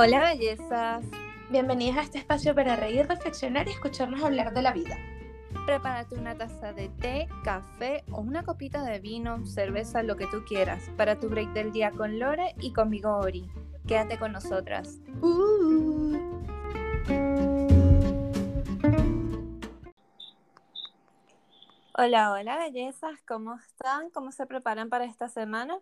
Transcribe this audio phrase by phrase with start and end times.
[0.00, 1.04] Hola bellezas,
[1.50, 4.96] Bienvenidas a este espacio para reír, reflexionar y escucharnos hablar de la vida.
[5.66, 10.44] prepárate una taza de té, café o una copita de vino, cerveza, lo que tú
[10.46, 13.50] quieras, para tu break del día con Lore y conmigo Ori.
[13.88, 15.00] Quédate con nosotras.
[15.20, 16.16] Uh.
[21.94, 24.10] Hola, hola bellezas, ¿cómo están?
[24.10, 25.76] ¿Cómo se preparan para esta semana?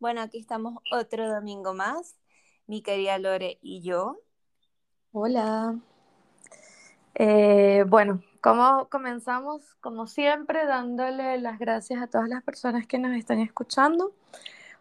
[0.00, 2.16] Bueno, aquí estamos otro domingo más,
[2.68, 4.20] mi querida Lore y yo.
[5.12, 5.76] Hola.
[7.14, 9.74] Eh, bueno, ¿cómo comenzamos?
[9.80, 14.12] Como siempre, dándole las gracias a todas las personas que nos están escuchando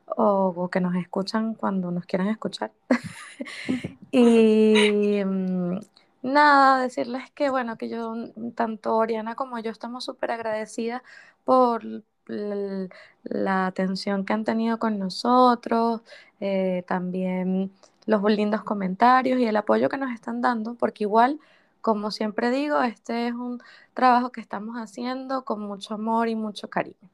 [0.05, 2.71] o, o que nos escuchan cuando nos quieran escuchar.
[4.11, 5.79] y mm,
[6.23, 8.13] nada, decirles que bueno, que yo,
[8.55, 11.01] tanto Oriana como yo estamos súper agradecidas
[11.45, 16.01] por la atención que han tenido con nosotros,
[16.39, 17.71] eh, también
[18.05, 21.39] los lindos comentarios y el apoyo que nos están dando, porque igual,
[21.81, 23.61] como siempre digo, este es un
[23.93, 27.09] trabajo que estamos haciendo con mucho amor y mucho cariño.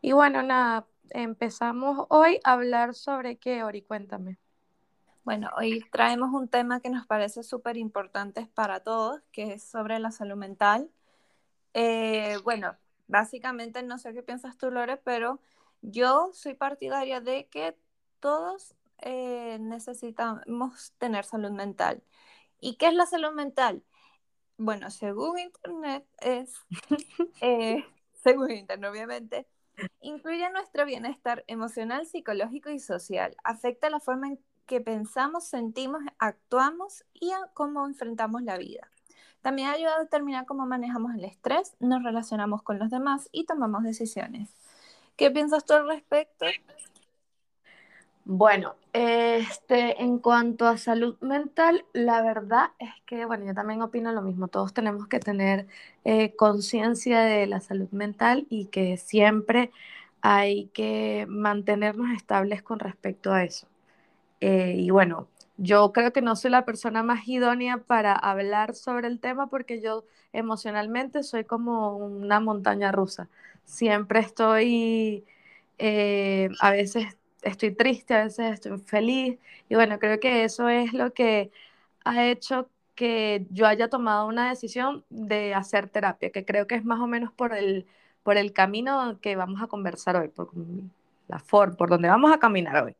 [0.00, 4.38] Y bueno, nada, empezamos hoy a hablar sobre qué, Ori, cuéntame.
[5.24, 9.98] Bueno, hoy traemos un tema que nos parece súper importante para todos, que es sobre
[9.98, 10.90] la salud mental.
[11.74, 15.40] Eh, bueno, básicamente no sé qué piensas tú, Lore, pero
[15.82, 17.76] yo soy partidaria de que
[18.20, 22.02] todos eh, necesitamos tener salud mental.
[22.60, 23.82] ¿Y qué es la salud mental?
[24.56, 26.54] Bueno, según Internet es,
[27.40, 27.84] eh,
[28.22, 29.46] según Internet obviamente,
[30.00, 33.36] incluye nuestro bienestar emocional, psicológico y social.
[33.44, 38.90] Afecta la forma en que pensamos, sentimos, actuamos y a cómo enfrentamos la vida.
[39.44, 43.82] También ayuda a determinar cómo manejamos el estrés, nos relacionamos con los demás y tomamos
[43.82, 44.48] decisiones.
[45.18, 46.46] ¿Qué piensas tú al respecto?
[48.24, 54.12] Bueno, este, en cuanto a salud mental, la verdad es que, bueno, yo también opino
[54.12, 54.48] lo mismo.
[54.48, 55.66] Todos tenemos que tener
[56.04, 59.72] eh, conciencia de la salud mental y que siempre
[60.22, 63.66] hay que mantenernos estables con respecto a eso.
[64.40, 69.08] Eh, y bueno, yo creo que no soy la persona más idónea para hablar sobre
[69.08, 73.28] el tema porque yo emocionalmente soy como una montaña rusa.
[73.64, 75.24] Siempre estoy,
[75.78, 79.38] eh, a veces estoy triste, a veces estoy feliz.
[79.68, 81.50] Y bueno, creo que eso es lo que
[82.04, 86.84] ha hecho que yo haya tomado una decisión de hacer terapia, que creo que es
[86.84, 87.86] más o menos por el,
[88.22, 90.50] por el camino que vamos a conversar hoy, por
[91.28, 92.96] la forma, por donde vamos a caminar hoy.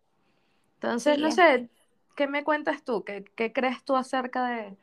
[0.76, 1.68] Entonces, Sí, no sé,
[2.14, 3.04] ¿qué me cuentas tú?
[3.04, 4.76] ¿Qué, crees tú acerca de,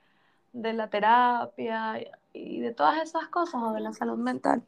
[0.53, 1.96] de la terapia
[2.34, 4.64] y, de todas esas cosas o de la salud mental?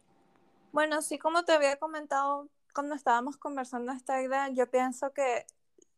[0.72, 5.46] bueno, sí, como te había comentado cuando estábamos conversando esta idea, yo pienso que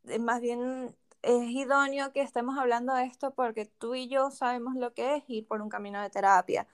[0.08, 4.76] eh, más bien es idóneo que estemos hablando de esto porque tú y yo sabemos
[4.76, 6.66] lo que es ir por un camino de terapia.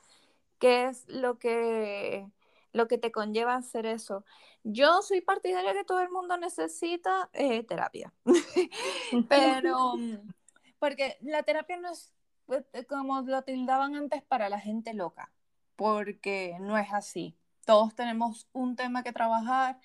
[0.58, 2.28] qué es lo que,
[2.72, 4.24] lo que te conlleva hacer eso.
[4.64, 8.12] Yo soy partidaria que todo el mundo necesita eh, terapia,
[9.28, 10.32] pero mm,
[10.78, 12.12] porque la terapia no es
[12.46, 15.32] pues, eh, como lo tildaban antes para la gente loca,
[15.76, 17.36] porque no es así.
[17.64, 19.78] Todos tenemos un tema que trabajar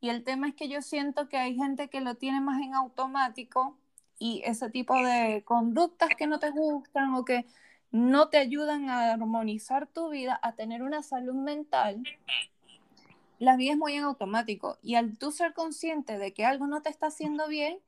[0.00, 2.74] y el tema es que yo siento que hay gente que lo tiene más en
[2.74, 3.78] automático
[4.18, 7.46] y ese tipo de conductas que no te gustan o que
[7.90, 12.02] no te ayudan a armonizar tu vida, a tener una salud mental,
[13.38, 14.78] las vives muy en automático.
[14.82, 17.78] Y al tú ser consciente de que algo no te está haciendo bien,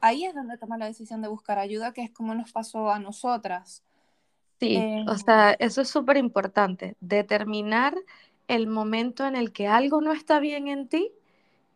[0.00, 2.98] ahí es donde tomas la decisión de buscar ayuda, que es como nos pasó a
[2.98, 3.82] nosotras.
[4.60, 7.96] Sí, Eh, o sea, eso es súper importante, determinar
[8.46, 11.10] el momento en el que algo no está bien en ti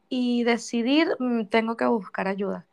[0.08, 2.66] y decidir, mm, tengo que buscar ayuda.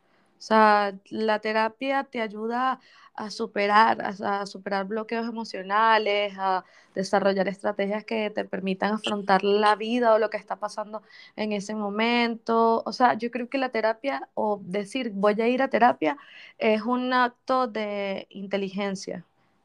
[0.44, 2.78] O sea, la terapia te ayuda
[3.14, 9.74] a superar, a, a superar bloqueos emocionales, a desarrollar estrategias que te permitan afrontar la
[9.74, 11.02] vida o lo que está pasando
[11.36, 12.82] en ese momento.
[12.84, 16.18] O sea, yo creo que la terapia o decir voy a ir a terapia
[16.58, 19.24] es un acto de inteligencia,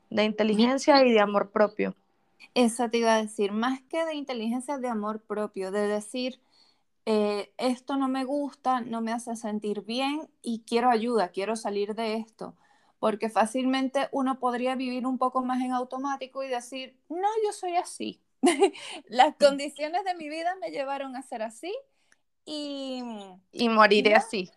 [0.09, 1.93] de inteligencia y de amor propio.
[2.53, 6.39] esa te iba a decir, más que de inteligencia, de amor propio, de decir,
[7.09, 11.95] eh, esto no me gusta, no me hace sentir bien y quiero ayuda, quiero salir
[11.95, 12.55] de esto.
[12.99, 17.75] Porque fácilmente uno podría vivir un poco más en automático y decir, no, yo soy
[17.77, 18.21] así.
[19.07, 21.73] Las condiciones de mi vida me llevaron a ser así
[22.45, 23.03] y,
[23.51, 24.49] Y y moriré así.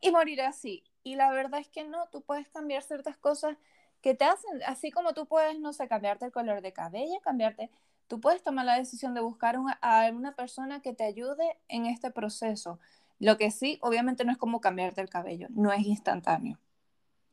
[0.00, 0.84] y moriré así.
[1.02, 3.56] Y la verdad es que no, tú puedes cambiar ciertas cosas
[4.02, 7.70] que te hacen, así como tú puedes, no sé, cambiarte el color de cabello, cambiarte,
[8.10, 11.86] tú puedes tomar la decisión de buscar una, a una persona que te ayude en
[11.86, 12.80] este proceso.
[13.20, 16.58] Lo que sí, obviamente no es como cambiarte el cabello, no es instantáneo.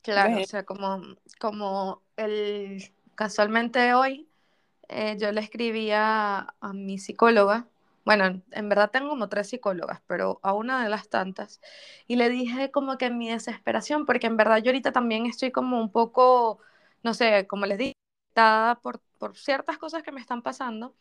[0.03, 1.01] Claro, o sea, como,
[1.39, 4.29] como el, casualmente hoy
[4.87, 7.65] eh, yo le escribía a mi psicóloga,
[8.05, 11.59] bueno, en verdad tengo como tres psicólogas, pero a una de las tantas,
[12.05, 15.81] y le dije como que mi desesperación, porque en verdad yo ahorita también estoy como
[15.81, 16.59] un poco,
[17.01, 17.93] no sé, como les dije,
[18.83, 20.95] por, por ciertas cosas que me están pasando,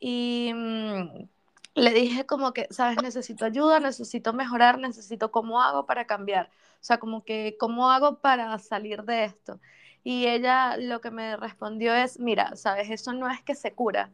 [0.00, 1.28] y mm,
[1.74, 6.84] le dije como que, sabes, necesito ayuda, necesito mejorar, necesito cómo hago para cambiar, o
[6.84, 9.60] sea, como que cómo hago para salir de esto.
[10.04, 14.12] Y ella lo que me respondió es, mira, sabes, eso no es que se cura,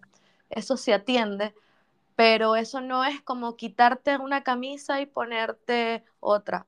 [0.48, 1.54] eso se atiende,
[2.16, 6.66] pero eso no es como quitarte una camisa y ponerte otra.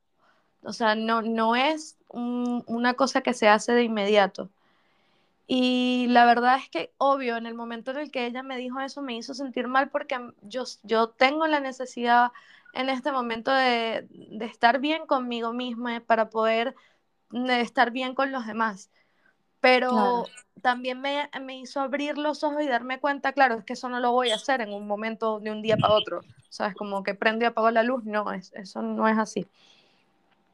[0.65, 4.51] O sea, no, no es una cosa que se hace de inmediato.
[5.47, 8.81] Y la verdad es que, obvio, en el momento en el que ella me dijo
[8.81, 12.31] eso, me hizo sentir mal porque yo, yo tengo la necesidad
[12.73, 16.75] en este momento de, de estar bien conmigo misma para poder
[17.33, 18.91] estar bien con los demás.
[19.61, 20.27] Pero
[20.61, 24.01] también me, me, hizo abrir los ojos y darme cuenta, claro, es que eso no
[24.01, 26.21] lo voy a hacer en un momento de un día para otro.
[26.49, 26.75] ¿Sabes?
[26.75, 29.47] Como que prendo y apago la luz, no, es, eso no es así.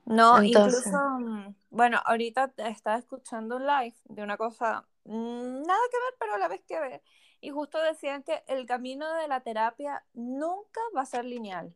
[0.09, 5.99] No, incluso, mm, bueno, ahorita estaba escuchando un live de una cosa, mm, nada que
[5.99, 7.03] ver, pero a la vez que ver.
[7.43, 11.75] Y justo decían que el camino de la terapia nunca va a ser lineal.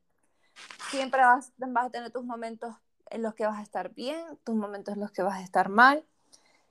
[0.91, 2.75] Siempre vas, vas a tener tus momentos
[3.11, 5.69] en los que vas a estar bien, tus momentos en los que vas a estar
[5.69, 6.07] mal.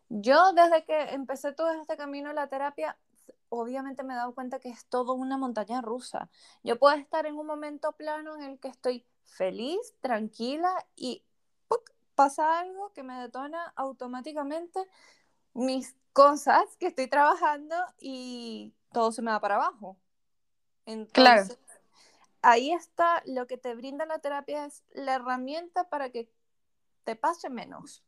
[0.09, 2.97] Yo desde que empecé todo este camino de la terapia,
[3.49, 6.27] obviamente me he dado cuenta que es todo una montaña rusa.
[6.63, 11.23] Yo puedo estar en un momento plano en el que estoy feliz, tranquila y
[12.15, 14.79] pasa algo que me detona automáticamente
[15.53, 19.97] mis cosas que estoy trabajando y todo se me va para abajo.
[20.85, 21.57] Entonces,
[22.41, 26.29] ahí está, lo que te brinda la terapia es la herramienta para que
[27.03, 28.03] te pase menos.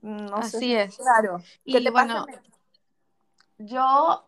[0.00, 0.96] No Así es.
[0.96, 1.42] Claro.
[1.64, 2.26] Y te bueno,
[3.58, 4.24] yo,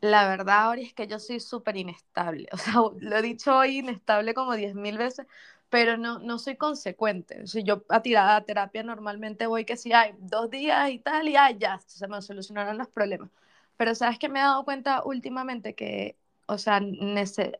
[0.00, 2.48] la verdad, ahora es que yo soy súper inestable.
[2.52, 5.26] O sea, lo he dicho hoy inestable como diez mil veces,
[5.74, 7.48] pero no, no soy consecuente.
[7.48, 11.28] Si yo a tirada a terapia normalmente voy que si hay dos días y tal,
[11.28, 13.28] y ya, se me solucionaron los problemas.
[13.76, 16.14] Pero sabes que me he dado cuenta últimamente que,
[16.46, 16.80] o sea,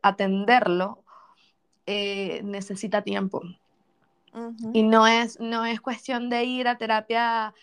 [0.01, 1.03] atenderlo
[1.85, 3.41] eh, necesita tiempo.
[4.71, 7.53] Y no es, no es cuestión de ir a terapia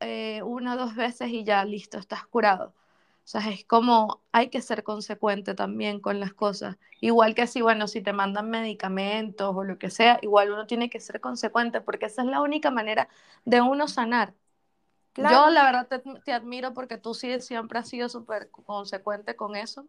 [0.00, 2.74] eh, una o dos veces y ya, listo, estás curado.
[3.24, 6.76] O sea, es como hay que ser consecuente también con las cosas.
[7.00, 10.90] Igual que si, bueno, si te mandan medicamentos o lo que sea, igual uno tiene
[10.90, 13.08] que ser consecuente porque esa es la única manera
[13.44, 14.34] de uno sanar.
[15.14, 19.86] Yo la verdad te, admiro porque tú sí siempre has sido súper consecuente con eso,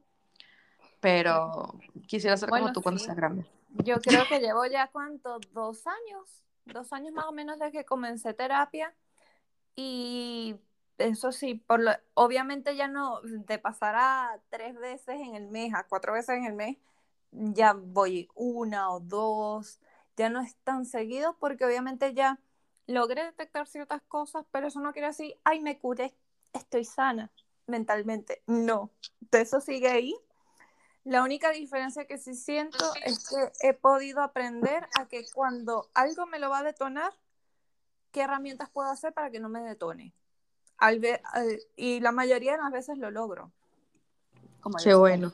[0.99, 3.45] pero quisiera ser como tú cuando seas grande.
[3.83, 7.85] Yo creo que llevo ya cuánto, dos años, dos años más o menos desde que
[7.85, 8.93] comencé terapia
[9.75, 10.55] y
[10.97, 15.83] eso sí, por lo, obviamente ya no te pasará tres veces en el mes, a
[15.83, 16.77] cuatro veces en el mes,
[17.31, 19.79] ya voy una o dos,
[20.15, 22.39] ya no es tan seguido porque obviamente ya
[22.85, 26.13] logré detectar ciertas cosas, pero eso no quiere decir, ay, me curé,
[26.53, 27.31] estoy sana
[27.65, 28.43] mentalmente.
[28.45, 28.91] No,
[29.31, 30.15] eso sigue ahí.
[31.03, 36.25] La única diferencia que sí siento es que he podido aprender a que cuando algo
[36.27, 37.11] me lo va a detonar,
[38.11, 40.13] ¿qué herramientas puedo hacer para que no me detone?
[41.75, 43.51] Y la mayoría de las veces lo logro.
[44.61, 45.33] Como Qué bueno.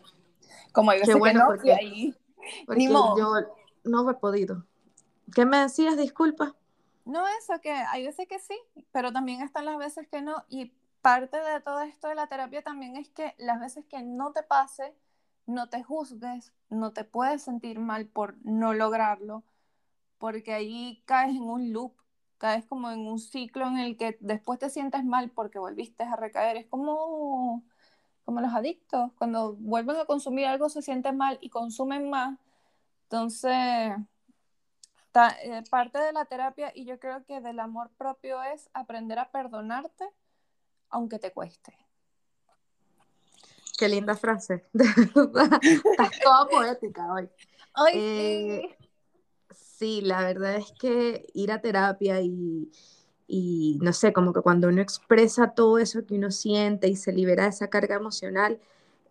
[0.71, 2.15] Como hay Qué bueno no, porque, ahí,
[2.89, 3.17] modo.
[3.17, 3.33] yo
[3.83, 4.65] no he podido.
[5.33, 5.97] ¿Qué me decías?
[5.97, 6.55] Disculpa.
[7.05, 8.59] No, eso que hay veces que sí,
[8.91, 10.43] pero también están las veces que no.
[10.47, 14.31] Y parte de todo esto de la terapia también es que las veces que no
[14.31, 14.95] te pase,
[15.45, 19.43] no te juzgues, no te puedes sentir mal por no lograrlo,
[20.17, 21.93] porque ahí caes en un loop
[22.39, 26.15] caes como en un ciclo en el que después te sientes mal porque volviste a
[26.15, 26.57] recaer.
[26.57, 27.63] Es como,
[28.25, 32.39] como los adictos, cuando vuelven a consumir algo se sienten mal y consumen más.
[33.03, 33.51] Entonces,
[35.43, 39.31] eh, parte de la terapia y yo creo que del amor propio es aprender a
[39.31, 40.09] perdonarte
[40.89, 41.77] aunque te cueste.
[43.77, 44.65] Qué linda frase.
[44.73, 47.29] Estás toda poética hoy.
[47.73, 47.93] Ay.
[47.95, 48.78] Eh, Sí,
[50.01, 55.51] la verdad es que ir a terapia y, no sé, como que cuando uno expresa
[55.51, 58.59] todo eso que uno siente y se libera de esa carga emocional,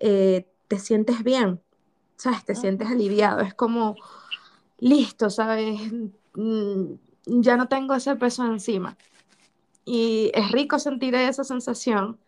[0.01, 1.61] eh, te sientes bien,
[2.17, 2.45] ¿sabes?
[2.45, 3.41] Te sientes aliviado.
[3.41, 3.97] Es como,
[4.79, 5.81] listo, ¿sabes?
[6.35, 6.95] Mm,
[7.27, 8.97] ya no tengo ese peso encima.
[9.85, 12.19] Y es rico sentir esa sensación.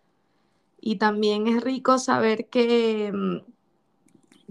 [0.81, 3.39] Y también es rico saber que mm,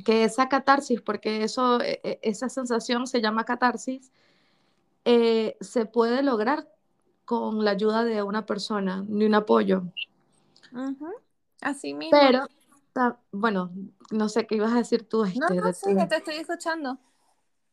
[0.03, 4.11] que esa catarsis, porque eso, e, e, esa sensación se llama catarsis,
[5.05, 6.67] eh, se puede lograr
[7.25, 9.83] con la ayuda de una persona, de un apoyo.
[11.61, 12.17] Así mismo.
[12.19, 12.47] Pero,
[13.31, 13.71] bueno,
[14.11, 15.23] no sé qué ibas a decir tú.
[15.23, 16.97] Este, no, no, sí, que te estoy escuchando.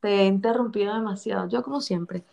[0.01, 2.25] Te he interrumpido demasiado, yo como siempre.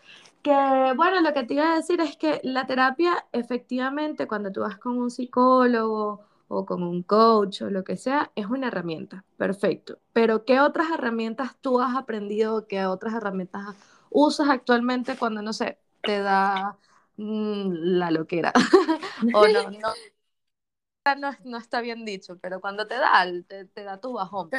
[0.41, 4.61] Que bueno, lo que te iba a decir es que la terapia, efectivamente, cuando tú
[4.61, 9.23] vas con un psicólogo o con un coach o lo que sea, es una herramienta,
[9.37, 9.99] perfecto.
[10.13, 13.75] Pero ¿qué otras herramientas tú has aprendido, qué otras herramientas
[14.09, 16.77] usas actualmente cuando, no sé, te da
[17.17, 18.53] mm, la loquera?
[19.33, 19.69] o no,
[21.15, 24.49] no, no, está bien dicho, pero cuando te da, te, te da tu bajón.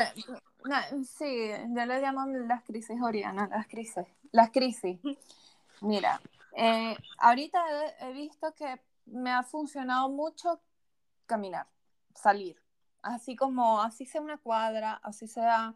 [1.07, 4.05] sí, yo le llamo las crisis orianas, las crisis.
[4.33, 4.99] Las crisis.
[5.81, 6.21] Mira,
[6.57, 7.63] eh, ahorita
[8.01, 10.61] he, visto que me ha funcionado mucho
[11.27, 11.67] caminar,
[12.15, 12.57] salir.
[13.03, 15.75] Así como, así sea una cuadra, así sea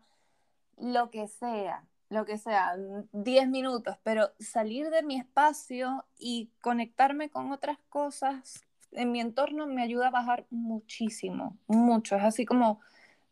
[0.77, 2.77] lo que sea, lo que sea,
[3.13, 9.67] 10 minutos, pero salir de mi espacio y conectarme con otras cosas en mi entorno
[9.67, 12.17] me ayuda a bajar muchísimo, mucho.
[12.17, 12.81] Es así como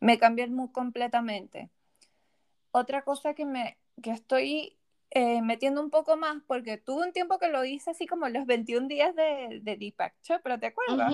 [0.01, 1.71] me cambié muy completamente.
[2.73, 4.76] Otra cosa que me que estoy
[5.11, 8.47] eh, metiendo un poco más, porque tuve un tiempo que lo hice así como los
[8.47, 11.13] 21 días de, de Deepak ¿pero te acuerdas?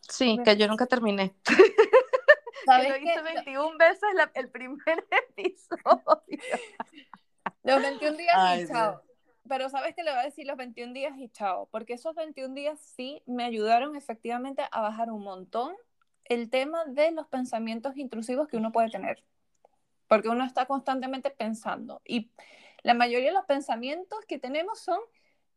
[0.00, 1.34] Sí, que yo nunca terminé.
[2.64, 6.22] ¿Sabes que lo hice 21 veces el primer episodio.
[7.62, 9.02] los 21 días y chao.
[9.48, 12.54] Pero sabes que le voy a decir los 21 días y chao, porque esos 21
[12.54, 15.76] días sí me ayudaron efectivamente a bajar un montón
[16.24, 19.22] el tema de los pensamientos intrusivos que uno puede tener.
[20.08, 22.02] Porque uno está constantemente pensando.
[22.04, 22.30] Y
[22.86, 25.00] la mayoría de los pensamientos que tenemos son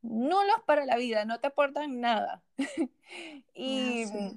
[0.02, 2.42] nulos para la vida, no te aportan nada.
[3.54, 4.32] y, ah,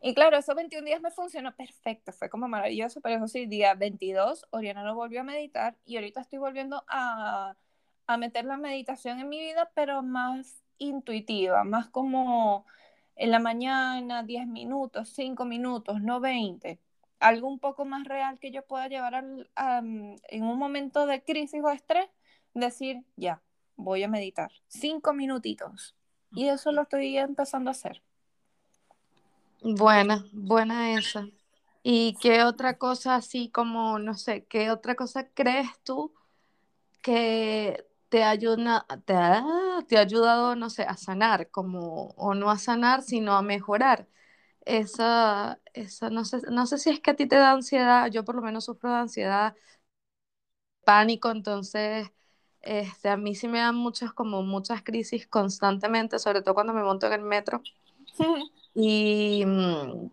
[0.00, 3.74] y, claro, esos 21 días me funcionó perfecto, fue como maravilloso, pero eso sí, día
[3.74, 7.56] 22, Oriana no volvió a meditar y ahorita estoy volviendo a,
[8.06, 12.64] a meter la meditación en mi vida, pero más intuitiva, más como
[13.16, 16.78] en la mañana, 10 minutos, 5 minutos, no 20
[17.18, 21.62] algo un poco más real que yo pueda llevar al, en un momento de crisis
[21.62, 22.08] o estrés,
[22.60, 23.42] decir, ya,
[23.76, 25.94] voy a meditar cinco minutitos.
[26.32, 28.02] Y eso lo estoy empezando a hacer.
[29.62, 31.28] Buena, buena esa.
[31.82, 36.12] ¿Y qué otra cosa así como, no sé, qué otra cosa crees tú
[37.02, 39.44] que te ayuda, te ha,
[39.88, 44.08] te ha ayudado, no sé, a sanar, como, o no a sanar, sino a mejorar?
[44.64, 48.24] Esa, esa, no sé, no sé si es que a ti te da ansiedad, yo
[48.24, 49.54] por lo menos sufro de ansiedad,
[50.84, 52.10] pánico, entonces
[52.66, 56.82] este, a mí sí me dan muchas, como muchas crisis constantemente, sobre todo cuando me
[56.82, 57.62] monto en el metro.
[58.74, 59.44] y...
[59.46, 60.10] Mm,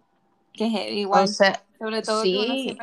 [0.54, 1.28] que es igual.
[1.28, 2.78] sobre todo sí.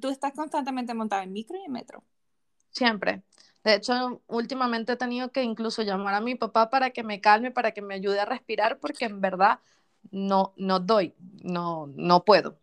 [0.00, 2.02] tú estás constantemente montado en micro y en metro.
[2.72, 3.22] Siempre.
[3.62, 7.52] De hecho, últimamente he tenido que incluso llamar a mi papá para que me calme,
[7.52, 9.60] para que me ayude a respirar, porque en verdad
[10.10, 12.58] no, no doy, no, no puedo.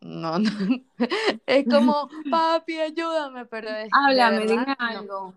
[0.00, 0.34] No,
[1.46, 3.88] Es como, papi, ayúdame, pero es.
[3.92, 5.34] Háblame, dime algo.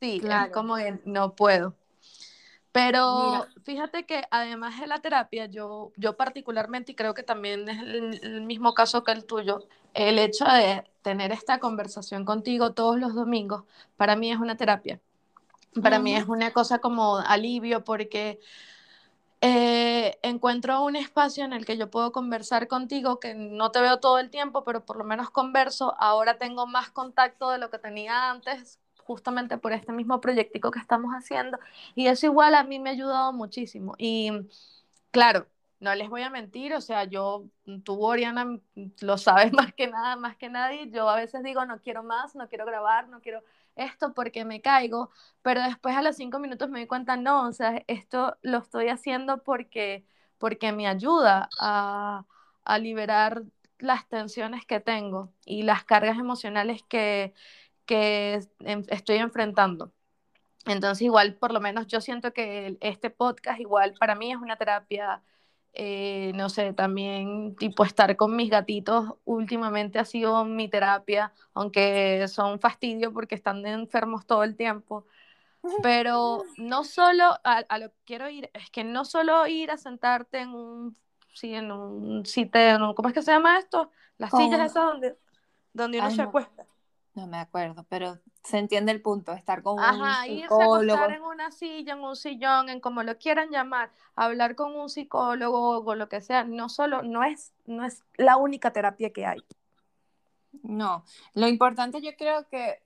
[0.00, 0.46] Sí, claro.
[0.46, 1.74] es como que no puedo.
[2.76, 7.80] Pero fíjate que además de la terapia, yo, yo particularmente, y creo que también es
[8.22, 13.14] el, mismo caso que el tuyo, el hecho de tener esta conversación contigo todos los
[13.14, 13.64] domingos,
[13.96, 15.00] para mí es una terapia.
[15.82, 18.40] Para mí es una cosa como alivio porque
[19.40, 24.00] eh, encuentro un espacio en el que yo puedo conversar contigo, que no te veo
[24.00, 25.94] todo el tiempo, pero por lo menos converso.
[25.98, 30.78] Ahora tengo más contacto de lo que tenía antes justamente por este mismo proyectico que
[30.80, 31.58] estamos haciendo.
[31.94, 33.94] Y eso igual a mí me ha ayudado muchísimo.
[33.98, 34.30] Y
[35.10, 35.46] claro,
[35.80, 37.46] no les voy a mentir, o sea, yo,
[37.84, 38.58] tú, Oriana,
[39.00, 40.90] lo sabes más que nada, más que nadie.
[40.90, 43.42] Yo a veces digo, no quiero más, no quiero grabar, no quiero
[43.76, 45.10] esto porque me caigo,
[45.42, 48.88] pero después a los cinco minutos me doy cuenta, no, o sea, esto lo estoy
[48.88, 50.04] haciendo porque,
[50.38, 52.24] porque me ayuda a,
[52.64, 53.42] a liberar
[53.78, 57.34] las tensiones que tengo y las cargas emocionales que,
[57.86, 58.40] que
[58.88, 59.92] estoy enfrentando.
[60.66, 64.56] Entonces, igual, por lo menos yo siento que este podcast, igual para mí es una
[64.56, 65.22] terapia,
[65.72, 72.26] eh, no sé, también tipo estar con mis gatitos últimamente ha sido mi terapia, aunque
[72.28, 75.06] son fastidio porque están enfermos todo el tiempo.
[75.82, 80.38] Pero no solo, a, lo que quiero ir, es que no solo ir a sentarte
[80.38, 80.96] en un,
[81.32, 83.90] sí, en un sitio, ¿cómo es que se llama esto?
[84.16, 85.16] Las sillas esas donde,
[85.72, 86.62] donde uno se acuesta.
[86.62, 86.75] No
[87.24, 90.74] me acuerdo, pero se entiende el punto, estar con Ajá, un psicólogo.
[90.74, 94.54] irse a acostar en una silla, en un sillón, en como lo quieran llamar, hablar
[94.54, 98.72] con un psicólogo o lo que sea, no solo, no es, no es la única
[98.72, 99.38] terapia que hay.
[100.62, 101.04] No,
[101.34, 102.82] lo importante yo creo que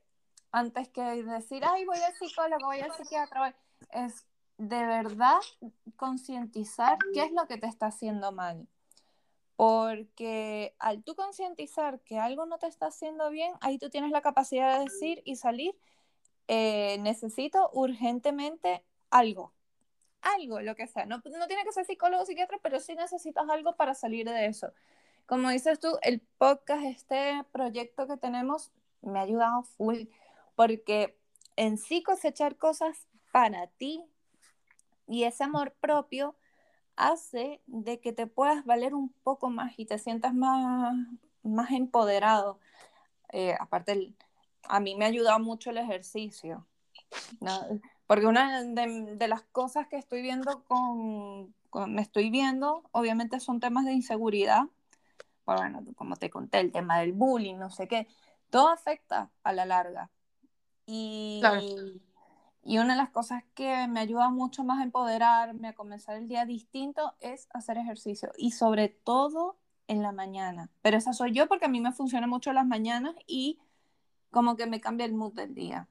[0.53, 3.55] antes que decir, ay, voy al psicólogo, voy al psiquiatra,
[3.91, 4.27] es
[4.59, 5.39] de verdad
[5.97, 8.69] concientizar qué es lo que te está haciendo mal.
[9.61, 14.23] Porque al tú concientizar que algo no te está haciendo bien, ahí tú tienes la
[14.23, 15.77] capacidad de decir y salir,
[16.49, 19.53] eh, necesito urgentemente algo.
[20.23, 21.05] Algo, lo que sea.
[21.05, 24.47] No, no tiene que ser psicólogo o psiquiatra, pero sí necesitas algo para salir de
[24.47, 24.73] eso.
[25.27, 28.71] Como dices tú, el podcast, este proyecto que tenemos,
[29.03, 30.05] me ha ayudado full,
[30.55, 31.19] porque
[31.57, 34.03] en sí cosechar cosas para ti
[35.07, 36.35] y ese amor propio
[36.97, 40.95] hace de que te puedas valer un poco más y te sientas más,
[41.43, 42.59] más empoderado.
[43.33, 44.15] Eh, aparte,
[44.65, 46.67] a mí me ha ayudado mucho el ejercicio,
[48.07, 51.55] porque una de, las cosas que estoy viendo con,
[51.93, 54.65] me estoy viendo, obviamente son temas de inseguridad,
[55.47, 58.07] bueno, como te conté, el tema del bullying, no sé qué,
[58.51, 60.11] todo afecta a la larga.
[60.87, 62.03] Y, y
[62.63, 66.45] una de las cosas que me ayuda mucho más a empoderarme, a comenzar el día
[66.45, 68.31] distinto, es hacer ejercicio.
[68.37, 69.57] Y sobre todo
[69.89, 70.71] en la mañana.
[70.83, 73.59] Pero esa soy yo porque a mí me funciona mucho las mañanas y
[74.31, 75.89] como que me cambia el mood del día.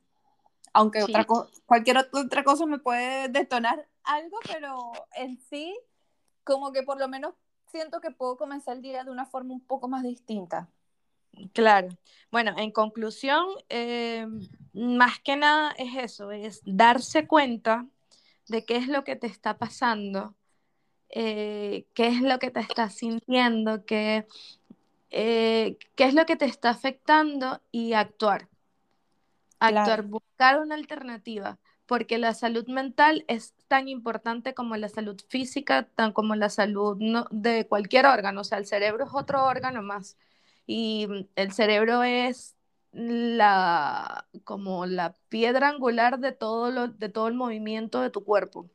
[0.72, 1.26] Aunque otra
[1.66, 5.78] cualquier otra cosa me puede detonar algo, pero en sí,
[6.44, 7.34] como que por lo menos
[7.72, 10.70] siento que puedo comenzar el día de una forma un poco más distinta.
[11.54, 11.90] Claro.
[12.32, 14.28] Bueno, en conclusión, eh,
[14.74, 17.88] más que nada es eso, es darse cuenta
[18.48, 20.36] de qué es lo que te está pasando,
[21.10, 24.28] eh, qué es lo que te estás sintiendo, qué,
[25.10, 28.48] eh, qué es lo que te está afectando y actuar.
[29.60, 35.84] Actuar, buscar una alternativa, porque la salud mental es tan importante como la salud física,
[35.84, 36.98] tan como la salud
[37.32, 40.16] de cualquier órgano, o sea, el cerebro es otro órgano más
[40.72, 42.56] y el cerebro es
[42.92, 48.70] la, como la piedra angular de todo, lo, de todo el movimiento de tu cuerpo.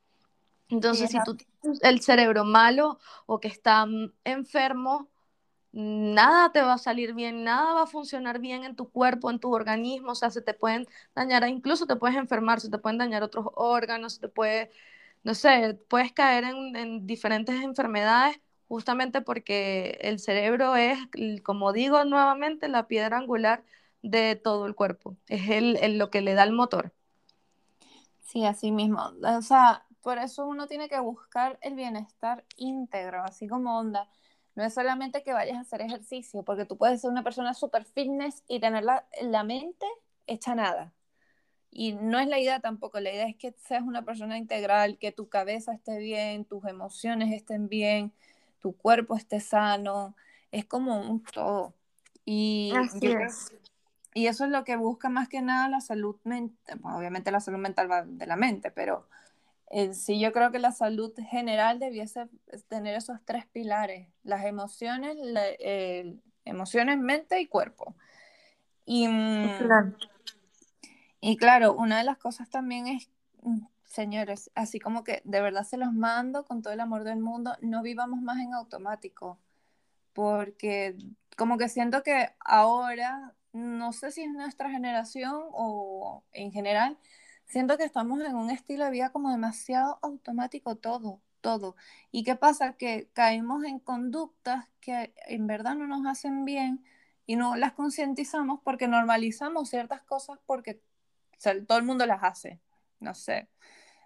[0.68, 3.86] Entonces, si tú tienes el cerebro malo o que está
[4.24, 5.08] enfermo,
[5.70, 9.38] nada te va a salir bien, nada va a funcionar bien en tu cuerpo, en
[9.38, 12.98] tu organismo, o sea, se te pueden dañar, incluso te puedes enfermar, se te pueden
[12.98, 14.72] dañar otros órganos, se te puede,
[15.22, 18.40] no sé, puedes caer en diferentes enfermedades
[18.74, 20.98] justamente porque el cerebro es,
[21.44, 23.64] como digo nuevamente, la piedra angular
[24.02, 26.92] de todo el cuerpo, es el, lo que le da el motor.
[28.20, 29.12] Sí, así mismo.
[29.22, 34.08] O sea, por eso uno tiene que buscar el bienestar íntegro, así como onda.
[34.56, 37.84] No es solamente que vayas a hacer ejercicio, porque tú puedes ser una persona súper
[37.84, 39.86] fitness y tener la, la mente
[40.26, 40.92] hecha nada.
[41.70, 45.12] Y no es la idea tampoco, la idea es que seas una persona integral, que
[45.12, 48.12] tu cabeza esté bien, tus emociones estén bien,
[48.64, 50.16] tu cuerpo esté sano,
[50.50, 51.74] es como un todo.
[52.24, 52.72] Y,
[54.14, 57.58] y eso es lo que busca más que nada la salud mental, obviamente la salud
[57.58, 59.06] mental va de la mente, pero
[59.92, 62.26] sí yo creo que la salud general debiese
[62.68, 65.18] tener esos tres pilares, las emociones,
[66.46, 67.94] emociones, mente y cuerpo.
[68.86, 69.92] Y, mm, claro.
[71.20, 73.10] y claro, una de las cosas también es
[73.42, 77.20] mm, señores, así como que de verdad se los mando con todo el amor del
[77.20, 79.38] mundo, no vivamos más en automático,
[80.12, 80.96] porque
[81.36, 86.98] como que siento que ahora, no sé si es nuestra generación o en general,
[87.46, 91.76] siento que estamos en un estilo de vida como demasiado automático todo, todo.
[92.10, 92.74] ¿Y qué pasa?
[92.74, 96.84] Que caemos en conductas que en verdad no nos hacen bien
[97.26, 100.80] y no las concientizamos porque normalizamos ciertas cosas porque
[101.68, 102.60] todo el mundo las hace.
[103.00, 103.48] No sé.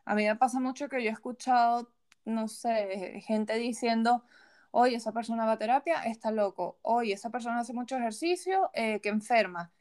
[0.08, 1.92] A mí me pasa mucho que yo he escuchado,
[2.24, 4.24] no sé, gente diciendo,
[4.70, 6.78] oye, esa persona va a terapia, está loco.
[6.80, 9.70] Oye, esa persona hace mucho ejercicio, eh, que enferma.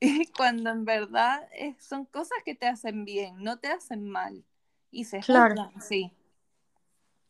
[0.00, 4.44] Y cuando en verdad eh, son cosas que te hacen bien, no te hacen mal.
[4.92, 5.72] Y se claro.
[5.80, 6.12] sí.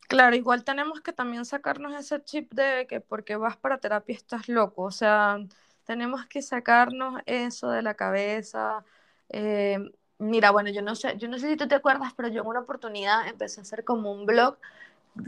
[0.07, 4.49] Claro, igual tenemos que también sacarnos ese chip de que porque vas para terapia estás
[4.49, 4.83] loco.
[4.83, 5.37] O sea,
[5.83, 8.85] tenemos que sacarnos eso de la cabeza.
[9.29, 9.79] Eh,
[10.23, 12.47] Mira, bueno, yo no sé, yo no sé si tú te acuerdas, pero yo en
[12.47, 14.57] una oportunidad empecé a hacer como un blog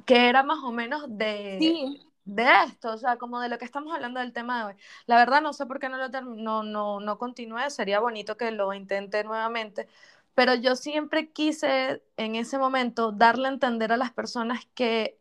[0.06, 1.78] que era más o menos de,
[2.26, 4.82] de esto, o sea, como de lo que estamos hablando del tema de hoy.
[5.06, 8.52] La verdad no sé por qué no lo no, no, no continué, sería bonito que
[8.52, 9.88] lo intente nuevamente,
[10.34, 15.18] pero yo siempre quise en ese momento darle a entender a las personas que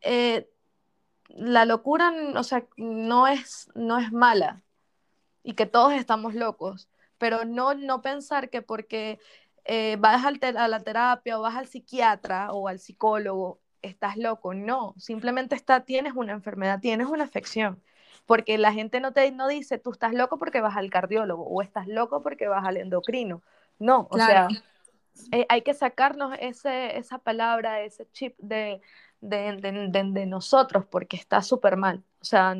[0.00, 0.48] eh,
[1.28, 4.62] la locura, o sea, no es, no es mala
[5.44, 9.18] y que todos estamos locos pero no, no pensar que porque
[9.64, 14.54] eh, vas a la terapia o vas al psiquiatra o al psicólogo, estás loco.
[14.54, 17.82] No, simplemente está, tienes una enfermedad, tienes una afección.
[18.26, 21.62] Porque la gente no te no dice, tú estás loco porque vas al cardiólogo o
[21.62, 23.42] estás loco porque vas al endocrino.
[23.78, 24.48] No, o sea,
[25.32, 28.80] eh, hay que sacarnos ese, esa palabra, ese chip de,
[29.20, 32.02] de, de, nosotros, porque está súper mal.
[32.20, 32.54] O sea,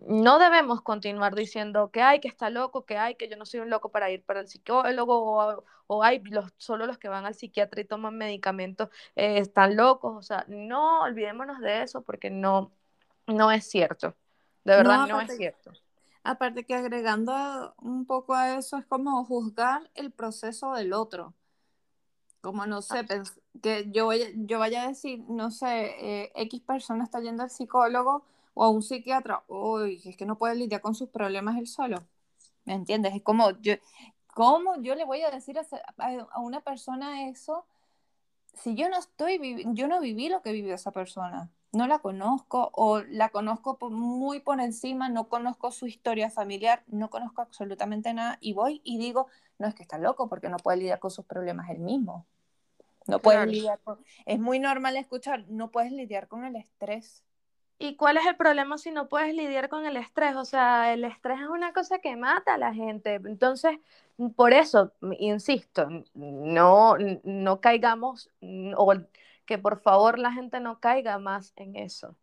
[0.00, 3.60] no debemos continuar diciendo que hay, que está loco, que hay, que yo no soy
[3.60, 7.34] un loco para ir para el psicólogo, o, hay los, solo los que van al
[7.34, 10.16] psiquiatra y toman medicamentos eh, están locos.
[10.16, 12.72] O sea, no olvidémonos de eso porque no,
[13.26, 14.14] no es cierto.
[14.64, 15.72] De verdad, no, es cierto.
[16.22, 21.34] Aparte que agregando un poco a eso es como juzgar el proceso del otro.
[22.40, 23.06] Como no sé,
[23.62, 28.24] que yo, yo vaya a decir, no sé, eh, X persona está yendo al psicólogo
[28.54, 32.04] o a un psiquiatra, uy, es que no puede lidiar con sus problemas él solo.
[32.64, 33.14] ¿Me entiendes?
[33.14, 33.74] Es como yo,
[34.28, 35.66] ¿cómo yo le voy a decir a,
[36.32, 37.66] a una persona eso
[38.54, 41.50] si yo no estoy, yo no viví lo que vivió esa persona?
[41.72, 47.10] No la conozco o la conozco muy por encima, no conozco su historia familiar, no
[47.10, 49.26] conozco absolutamente nada y voy y digo,
[49.58, 52.26] no es que está loco porque no puede lidiar con sus problemas él mismo.
[53.06, 53.98] No puede lidiar con...
[54.24, 57.24] Es muy normal escuchar, no puedes lidiar con el estrés.
[57.78, 60.36] ¿Y cuál es el problema si no puedes lidiar con el estrés?
[60.36, 63.14] O sea, el estrés es una cosa que mata a la gente.
[63.14, 63.78] Entonces,
[64.36, 68.30] por eso, insisto, no, no caigamos,
[68.76, 68.94] o
[69.44, 72.16] que por favor la gente no caiga más en eso.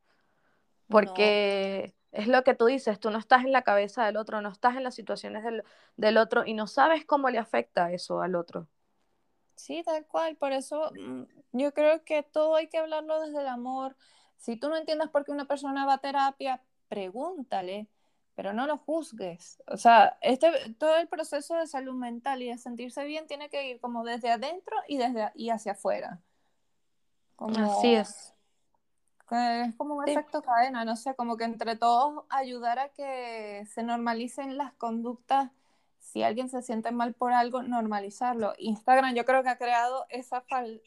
[0.88, 4.50] Porque es lo que tú dices, tú no estás en la cabeza del otro, no
[4.50, 5.64] estás en las situaciones del,
[5.98, 8.68] del otro y no sabes cómo le afecta eso al otro.
[9.56, 10.36] Sí, tal cual.
[10.38, 13.96] Por eso mm, yo creo que todo hay que hablarlo desde el amor
[14.42, 17.88] si tú no entiendes por qué una persona va a terapia, pregúntale,
[18.36, 19.62] pero no lo juzgues.
[19.68, 23.70] O sea, este, todo el proceso de salud mental y de sentirse bien tiene que
[23.70, 26.20] ir como desde adentro y, desde, y hacia afuera.
[27.38, 28.34] Así es.
[29.30, 33.84] Es como un efecto cadena, no sé, como que entre todos ayudar a que se
[33.84, 35.52] normalicen las conductas
[36.02, 38.54] si alguien se siente mal por algo, normalizarlo.
[38.58, 40.44] Instagram yo creo que ha creado esa,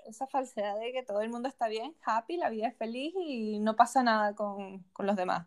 [0.07, 3.59] esa falsedad de que todo el mundo está bien, happy, la vida es feliz y
[3.61, 5.47] no pasa nada con, los demás.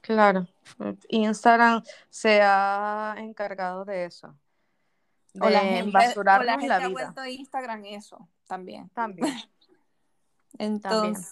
[0.00, 0.46] Claro,
[1.08, 4.34] Instagram se ha encargado de eso.
[5.34, 8.88] De o la gente, o la, gente ha vuelto Instagram eso también.
[8.94, 9.36] También.
[10.58, 11.30] Entonces,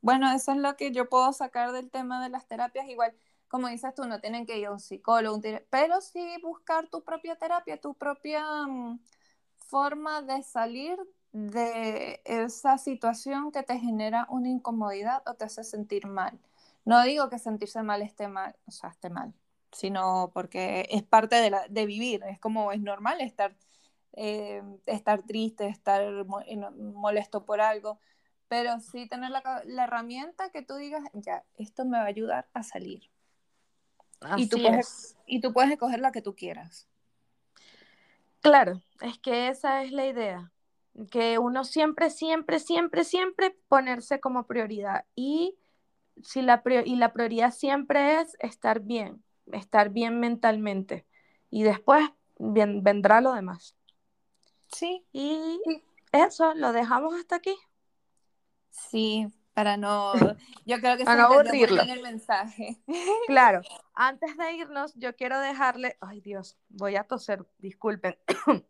[0.00, 2.88] bueno, eso es lo que yo puedo sacar del tema de las terapias.
[2.88, 3.12] Igual,
[3.52, 5.38] como dices tú, no tienen que ir a un psicólogo,
[5.68, 8.98] pero sí buscar tu propia terapia, tu propia mm,
[9.58, 10.98] forma de salir
[11.32, 16.40] de esa situación que te genera una incomodidad o te hace sentir mal.
[16.86, 19.34] No digo que sentirse mal esté mal, o sea, esté mal,
[19.70, 23.54] sino porque es parte de, la, de vivir, es como es normal estar,
[24.14, 27.98] eh, estar triste, estar molesto por algo,
[28.48, 32.48] pero sí tener la, la herramienta que tú digas, ya, esto me va a ayudar
[32.54, 33.10] a salir
[34.36, 36.88] y tú, puedes, y tú puedes escoger la que tú quieras.
[38.40, 40.52] Claro, es que esa es la idea,
[41.10, 45.56] que uno siempre, siempre, siempre, siempre ponerse como prioridad y,
[46.22, 51.06] si la, y la prioridad siempre es estar bien, estar bien mentalmente
[51.50, 52.08] y después
[52.38, 53.76] bien, vendrá lo demás.
[54.66, 55.04] Sí.
[55.12, 55.60] Y
[56.12, 57.56] eso, lo dejamos hasta aquí.
[58.70, 60.12] Sí, para no,
[60.66, 62.80] yo creo que se en el mensaje.
[63.26, 63.60] Claro,
[63.94, 68.16] antes de irnos, yo quiero dejarle, ay Dios, voy a toser, disculpen.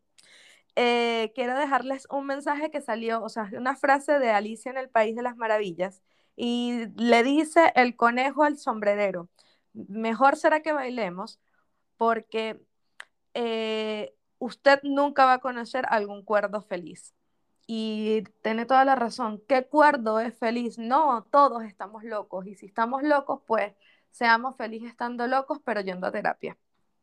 [0.74, 4.88] Eh, quiero dejarles un mensaje que salió, o sea, una frase de Alicia en el
[4.88, 6.00] País de las Maravillas,
[6.34, 9.28] y le dice el conejo al sombrerero,
[9.74, 11.40] mejor será que bailemos,
[11.98, 12.58] porque
[13.34, 17.14] eh, usted nunca va a conocer algún cuerdo feliz.
[17.66, 19.42] Y tiene toda la razón.
[19.48, 20.78] ¿Qué cuerdo es feliz?
[20.78, 22.46] No, todos estamos locos.
[22.46, 23.72] Y si estamos locos, pues
[24.10, 26.56] seamos felices estando locos, pero yendo a terapia.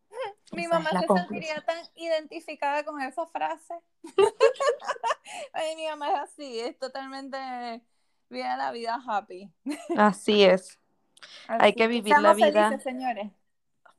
[0.51, 3.73] Mi mamá se sentiría tan identificada con esa frase.
[5.53, 7.37] Ay, mi mamá es así, es totalmente
[8.29, 9.51] vive la vida happy.
[9.95, 10.79] Así es.
[11.47, 12.79] Hay que vivir la vida.
[12.79, 13.31] señores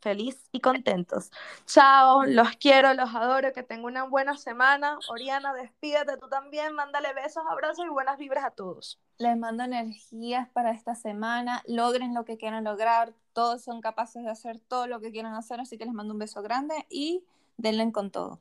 [0.00, 1.30] feliz y contentos.
[1.66, 4.98] Chao, los quiero, los adoro, que tengan una buena semana.
[5.08, 8.98] Oriana, despídete tú también, mándale besos, abrazos y buenas vibras a todos.
[9.18, 14.30] Les mando energías para esta semana, logren lo que quieran lograr, todos son capaces de
[14.30, 17.24] hacer todo lo que quieran hacer, así que les mando un beso grande y
[17.56, 18.40] denle con todo.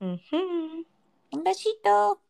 [0.00, 2.20] Un besito.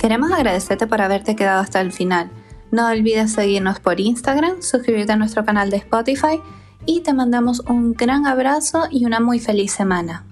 [0.00, 2.30] Queremos agradecerte por haberte quedado hasta el final.
[2.70, 6.40] No olvides seguirnos por Instagram, suscribirte a nuestro canal de Spotify
[6.86, 10.24] y te mandamos un gran abrazo y una muy feliz semana.